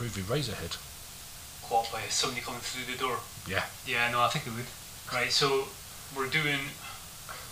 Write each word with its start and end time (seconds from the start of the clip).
improve 0.00 0.24
Eraserhead. 0.26 0.76
What 1.70 1.92
by 1.92 2.00
somebody 2.08 2.40
coming 2.40 2.60
through 2.60 2.92
the 2.92 2.98
door? 2.98 3.18
Yeah. 3.46 3.64
Yeah, 3.86 4.10
no, 4.10 4.20
I 4.20 4.28
think 4.28 4.46
it 4.46 4.56
would. 4.56 4.66
Right, 5.12 5.30
so 5.30 5.68
we're 6.16 6.28
doing 6.28 6.58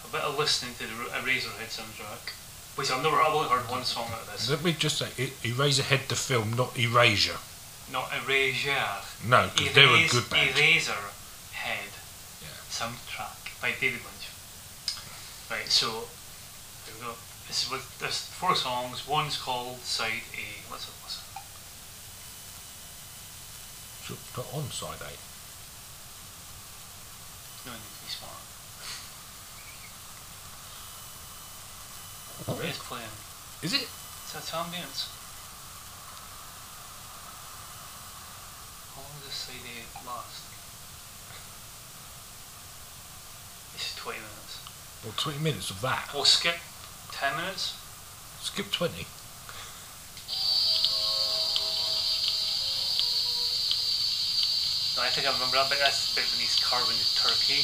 a 0.04 0.08
bit 0.10 0.22
of 0.22 0.38
listening 0.38 0.74
to 0.78 0.84
the 0.86 1.10
Eraserhead 1.12 1.68
soundtrack, 1.68 2.32
which 2.76 2.90
I've 2.90 3.02
never, 3.02 3.16
I've 3.16 3.34
only 3.34 3.48
heard 3.48 3.68
one 3.68 3.84
song 3.84 4.08
out 4.12 4.22
of 4.22 4.32
this. 4.32 4.50
Let 4.50 4.64
me 4.64 4.72
just 4.72 4.98
say, 4.98 5.06
Eraserhead 5.44 6.08
the 6.08 6.16
film, 6.16 6.54
not 6.54 6.78
Erasure. 6.78 7.38
Not 7.92 8.10
Erasure. 8.24 9.04
No, 9.26 9.50
because 9.56 9.74
they 9.74 9.86
were 9.86 9.96
a 9.96 10.08
good 10.08 10.30
band. 10.30 10.50
Eraserhead 10.56 11.92
Yeah. 12.40 12.48
soundtrack 12.70 13.60
by 13.60 13.72
David 13.72 14.00
Lynch. 14.00 14.26
Right, 15.50 15.68
so 15.68 16.08
here 16.86 16.94
we 16.96 17.06
go. 17.06 17.12
This 17.46 17.64
is 17.64 17.70
with 17.70 17.98
there's 17.98 18.26
four 18.26 18.54
songs. 18.54 19.06
One's 19.08 19.36
called 19.38 19.80
Side 19.80 20.20
A. 20.36 20.70
Let's 20.70 20.84
have 20.84 20.94
a 21.00 21.04
listen. 21.04 21.24
So 24.08 24.16
put 24.32 24.48
on 24.56 24.64
side 24.70 24.96
A. 25.04 25.12
No 27.68 27.76
need 27.76 27.92
to 27.92 28.00
be 28.00 28.08
smart. 28.08 28.40
It 32.64 32.70
is 32.70 32.78
playing. 32.78 33.12
Is 33.60 33.74
it? 33.74 33.84
It's 33.84 34.32
that 34.32 34.48
ambience. 34.56 35.12
How 38.96 39.04
long 39.04 39.20
does 39.20 39.34
side 39.34 39.60
A 39.60 40.08
last? 40.08 40.40
This 43.74 43.90
is 43.90 43.96
20 43.96 44.20
minutes. 44.20 44.56
Well, 45.04 45.12
20 45.18 45.38
minutes 45.40 45.68
of 45.68 45.82
that. 45.82 46.08
We'll 46.14 46.24
skip 46.24 46.56
10 47.12 47.36
minutes. 47.36 47.76
Skip 48.40 48.72
20. 48.72 49.04
I 54.98 55.10
think 55.14 55.30
I 55.30 55.32
remember 55.32 55.54
that 55.56 55.70
bit. 55.70 55.78
That's 55.78 56.10
the 56.10 56.18
bit 56.18 56.26
when 56.34 56.42
he's 56.42 56.58
carving 56.58 56.98
the 56.98 57.06
turkey. 57.14 57.62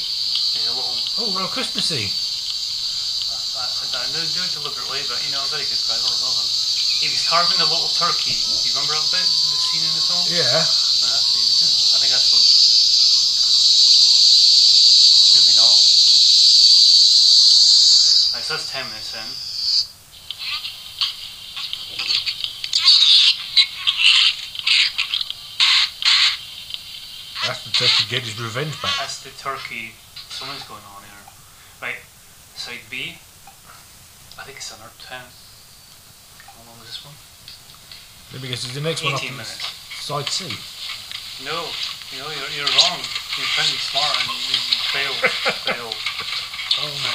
There's 0.55 0.71
a 0.71 0.75
little. 0.79 0.95
Oh, 1.19 1.35
real 1.35 1.51
Christmassy. 1.51 2.07
I, 2.07 3.67
I, 3.67 3.67
I 3.67 4.07
didn't 4.15 4.31
do 4.31 4.43
it 4.43 4.55
deliberately, 4.55 5.03
but 5.11 5.19
you 5.27 5.35
know, 5.35 5.43
a 5.43 5.51
very 5.51 5.67
good 5.67 5.83
guy. 5.83 5.99
Well 5.99 6.15
done. 6.15 6.51
He 7.03 7.11
was 7.11 7.27
carving 7.27 7.59
the 7.59 7.67
little 7.67 7.91
turkey. 7.91 8.39
Do 8.39 8.55
you 8.65 8.73
remember 8.79 8.95
that 8.95 9.09
bit? 9.11 9.27
The 9.27 9.59
scene 9.59 9.83
in 9.83 9.93
the 9.99 10.05
song? 10.05 10.23
Yeah. 10.31 10.47
No, 10.47 11.11
that's 11.11 11.27
what 11.27 11.43
he 11.43 11.47
was 11.51 11.59
doing. 11.59 11.75
I 11.75 11.97
think 11.99 12.13
that's 12.15 12.31
what. 12.31 12.45
Maybe 15.35 15.55
not. 15.59 15.75
Right, 18.35 18.47
so 18.47 18.55
that's 18.55 18.71
10 18.71 18.87
minutes 18.95 19.11
in. 19.15 19.29
That's 27.81 28.03
to 28.03 28.09
get 28.09 28.23
his 28.23 28.39
revenge 28.39 28.71
back. 28.81 28.95
That's 29.03 29.19
the 29.27 29.35
turkey. 29.35 29.99
Something's 30.31 30.63
going 30.71 30.85
on 30.95 31.03
here. 31.03 31.23
Right, 31.83 31.99
side 32.55 32.79
B. 32.87 33.19
I 34.39 34.47
think 34.47 34.63
it's 34.63 34.71
another 34.71 34.95
10. 35.03 35.19
How 35.19 36.63
long 36.71 36.79
is 36.87 36.95
this 36.95 37.03
one? 37.03 37.15
Let 38.31 38.43
me 38.43 38.49
guess, 38.51 38.63
is 38.63 38.75
the 38.75 38.81
next 38.81 39.03
one 39.03 39.19
18 39.19 39.27
after 39.27 39.35
minutes. 39.43 39.75
side 39.99 40.31
C? 40.31 40.47
No, 41.43 41.67
you 42.15 42.23
know, 42.23 42.31
you're, 42.31 42.63
you're 42.63 42.73
wrong. 42.79 43.03
You're 43.35 43.51
trying 43.59 43.67
to 43.67 43.75
be 43.75 43.83
smart 43.83 44.15
and 44.23 44.31
you, 44.31 44.55
you 44.55 44.79
failed. 44.95 45.19
failed. 45.67 45.99
Oh, 46.79 46.95
no. 47.03 47.15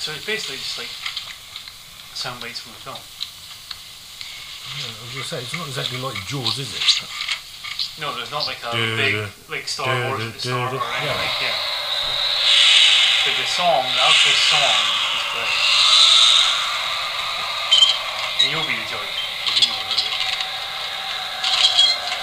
So 0.00 0.12
it's 0.16 0.24
basically 0.24 0.56
just 0.56 0.80
like 0.80 0.88
sound 2.16 2.40
bites 2.40 2.64
from 2.64 2.72
the 2.72 2.80
film. 2.80 3.00
yeah, 4.80 4.88
I 4.88 5.04
was 5.04 5.12
going 5.12 5.24
to 5.24 5.28
say, 5.28 5.40
it's 5.44 5.52
not 5.52 5.68
exactly 5.68 6.00
like 6.00 6.16
Jaws, 6.26 6.56
is 6.58 6.72
it? 6.72 7.31
No, 8.00 8.14
there's 8.16 8.30
not 8.30 8.46
like 8.46 8.62
a 8.64 8.72
big, 8.72 9.28
like 9.50 9.68
Star 9.68 9.86
Wars 10.08 10.24
at 10.24 10.32
the 10.32 10.40
start 10.40 10.72
or 10.72 10.80
anything 10.80 11.08
yeah. 11.08 11.16
like 11.18 11.42
yeah. 11.42 11.54
But 13.24 13.36
the 13.36 13.46
song, 13.46 13.84
the 13.84 14.00
actual 14.00 14.32
song 14.48 14.82
is 15.12 15.24
great. 15.32 15.56
And 18.42 18.48
you'll 18.50 18.66
be 18.66 18.74
the 18.74 18.88
judge. 18.88 19.12
if 19.46 19.60
you 19.60 19.70
heard 19.70 20.02
it. 20.02 20.16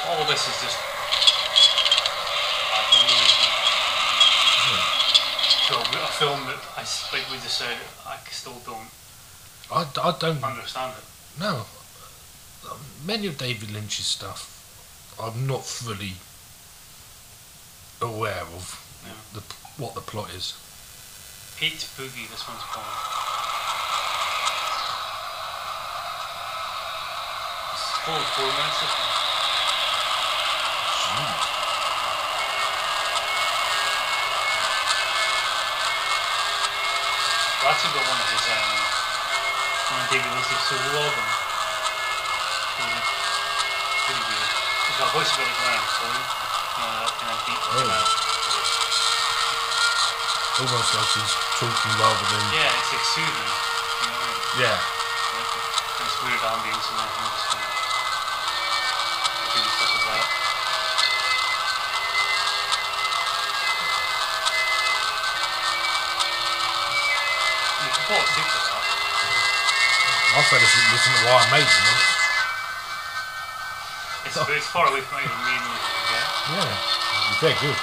All 0.10 0.22
of 0.22 0.28
this 0.28 0.42
is 0.48 0.58
just 0.60 0.78
a 5.94 6.08
film 6.18 6.40
that 6.48 6.60
I, 6.76 6.82
like 7.14 7.30
we 7.32 7.38
just 7.38 7.58
said, 7.58 7.78
I 8.06 8.18
still 8.32 8.58
don't 8.66 8.90
I, 9.72 9.86
I 10.02 10.16
don't 10.20 10.44
understand 10.44 10.96
it. 10.98 11.06
No, 11.40 11.66
Many 13.06 13.28
of 13.28 13.38
David 13.38 13.72
Lynch's 13.72 14.06
stuff, 14.06 14.59
I'm 15.22 15.46
not 15.48 15.66
fully 15.66 16.14
aware 18.02 18.42
of 18.56 18.80
Yeah. 19.06 19.14
the, 19.34 19.42
what 19.82 19.94
the 19.96 20.02
plot 20.02 20.30
is. 20.32 20.54
Pete 21.60 21.86
Boogie, 21.98 22.30
this 22.32 22.48
one's 22.48 22.64
called. 22.72 22.86
It's 27.74 27.84
full 28.06 28.24
four 28.36 28.48
minutes, 28.48 28.80
this 28.80 28.90
one. 28.90 29.16
Well, 37.60 37.72
that's 37.76 37.84
about 37.84 38.08
one 38.08 38.20
of 38.24 38.30
his, 38.32 38.46
um, 38.56 38.72
one 39.92 40.00
of 40.00 40.08
David 40.10 40.32
Lynch's 40.32 40.64
solo 40.64 41.04
albums. 41.04 41.36
He's 45.00 45.08
got 45.08 45.16
a 45.16 45.24
voice 45.24 45.32
about 45.32 45.48
like 45.48 45.64
Leonard 45.64 45.88
Cohen. 45.96 46.12
You 46.12 46.84
know, 46.84 47.00
that 47.00 47.16
kind 47.24 47.32
of 47.32 47.40
deep. 47.48 47.56
Oh. 47.56 47.88
uh, 47.88 48.04
Almost 50.60 50.92
like 50.92 51.08
he's 51.16 51.32
talking 51.56 51.96
rather 52.04 52.28
than. 52.36 52.44
Yeah, 52.52 52.68
it's 52.68 52.92
like 52.92 53.08
soothing. 53.16 53.32
You 53.32 54.12
know 54.12 54.20
what 54.20 54.28
I 54.28 54.60
mean? 54.60 54.60
Yeah. 54.60 54.76
Like 54.76 56.12
weird 56.20 56.44
ambience 56.44 56.84
and 56.92 57.00
everything 57.00 57.32
just 57.32 57.48
kind 57.48 57.64
of 59.64 59.72
stuff 59.72 59.88
with 59.88 60.04
that. 60.04 60.28
You 67.80 67.88
can 67.88 68.04
fall 68.04 68.20
asleep 68.20 68.52
to 68.52 68.60
that. 68.68 68.84
I 70.36 70.44
fell 70.44 70.60
asleep 70.60 70.92
listening 70.92 71.24
to 71.24 71.32
Iron 71.32 71.48
Maiden 71.56 71.72
once. 71.88 72.19
It's, 74.30 74.38
but 74.38 74.54
it's 74.54 74.70
far 74.70 74.86
away 74.88 75.02
from 75.02 75.18
even 75.26 75.34
main 75.42 75.58
music, 75.66 75.96
yeah? 76.14 76.54
Yeah. 76.54 77.42
Good. 77.42 77.78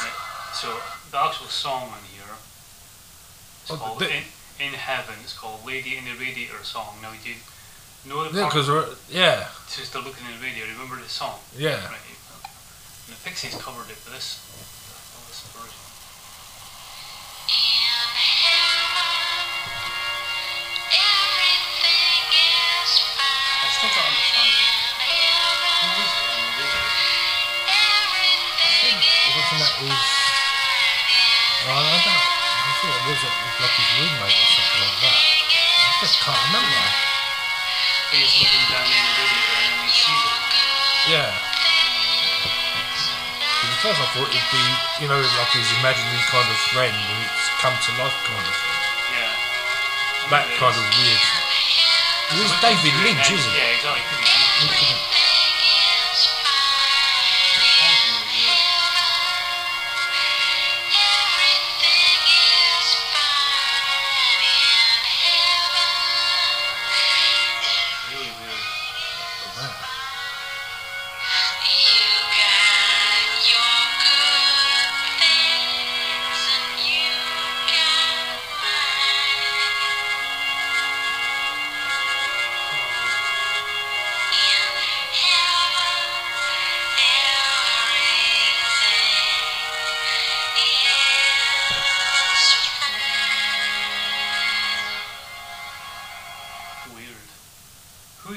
Right. 0.00 0.16
So 0.56 0.68
the 1.12 1.18
actual 1.20 1.46
song 1.52 1.92
on 1.92 2.00
here 2.08 2.24
is 3.64 3.70
Oh, 3.70 3.76
called 3.76 4.00
the- 4.00 4.08
in, 4.08 4.24
in 4.64 4.72
Heaven. 4.72 5.14
It's 5.22 5.36
called 5.36 5.60
Lady 5.66 5.96
in 6.00 6.04
the 6.08 6.16
Radiator 6.16 6.64
song. 6.64 6.96
Now, 7.02 7.12
you 7.12 7.36
know 8.08 8.24
the 8.28 8.38
Yeah, 8.38 8.46
because 8.48 8.68
yeah, 9.12 9.48
Sister 9.68 9.98
Looking 10.00 10.24
in 10.26 10.40
the 10.40 10.46
Radio? 10.46 10.64
Remember 10.72 10.96
the 10.96 11.08
song? 11.08 11.38
yeah. 11.56 11.84
Right. 11.84 12.00
And 13.06 13.16
the 13.16 13.20
Pixies 13.24 13.54
covered 13.60 13.90
it, 13.92 13.98
but 14.04 14.12
this, 14.16 14.40
oh, 14.56 15.20
this 15.28 15.44
version. 15.52 15.84
Was, 33.18 33.34
was 33.34 33.56
like 33.58 33.74
roommate 33.98 34.38
or 34.38 34.48
something 34.54 34.82
like 34.86 34.98
that. 35.02 35.18
I 35.18 35.92
just 36.00 36.16
can't 36.22 36.38
remember. 36.48 36.84
He's 38.14 38.32
looking 38.38 38.64
down 38.70 38.86
in 38.86 38.94
the 38.94 39.14
video 39.18 39.50
and 39.58 39.82
he 39.82 39.90
sees 39.92 40.22
it. 40.22 40.38
Yeah. 41.12 41.30
'Cause 43.58 43.70
at 43.74 43.78
first 43.82 43.98
I 44.00 44.06
thought 44.14 44.30
it'd 44.30 44.50
be, 44.54 44.64
you 45.02 45.08
know, 45.10 45.18
like 45.18 45.50
his 45.52 45.66
imaginary 45.82 46.22
kind 46.30 46.46
of 46.48 46.58
friend 46.70 46.94
and 46.94 47.18
it's 47.26 47.46
come 47.58 47.74
to 47.74 47.90
life 47.98 48.14
kind 48.22 48.46
of 48.46 48.54
thing. 48.54 48.82
Yeah. 49.18 49.34
That 50.30 50.46
kind 50.62 50.76
of 50.78 50.84
weird. 50.94 51.22
It 52.28 52.36
was 52.44 52.52
David 52.62 52.94
Lynch, 53.02 53.30
isn't 53.34 53.50
it? 53.50 53.58
Yeah, 53.58 53.74
exactly. 53.74 55.17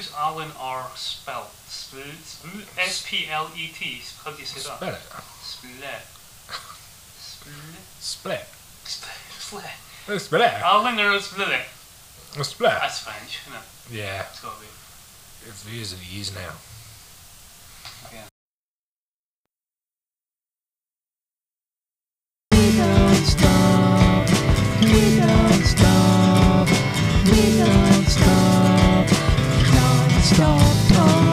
Who's 0.02 0.12
Alan 0.18 0.50
R. 0.58 0.82
Splet? 0.96 1.46
Split? 1.70 2.66
S 2.80 3.06
P 3.08 3.28
L 3.30 3.52
E 3.56 3.68
T. 3.68 4.02
How 4.26 4.32
do 4.32 4.40
you 4.40 4.46
say 4.48 4.68
that? 4.68 4.78
Spell 4.78 4.90
it. 4.90 5.02
Split. 5.46 6.02
Split. 8.00 8.46
Split. 8.84 9.14
Split. 9.38 9.64
Oh, 10.10 10.18
Split. 10.18 10.42
Alan 10.66 11.00
or 11.00 11.20
Split? 11.20 11.62
Split. 12.42 12.72
That's 12.72 12.98
French, 13.02 13.42
isn't 13.46 13.60
it? 13.60 13.96
Yeah, 14.02 14.26
It's 14.32 14.42
got 14.42 14.56
to 14.56 14.62
be. 14.62 14.68
it's 15.48 15.70
years 15.70 15.94
and 15.94 16.02
years 16.02 16.34
now. 16.34 16.50
Oh. 31.04 31.31